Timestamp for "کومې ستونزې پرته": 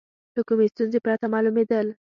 0.47-1.25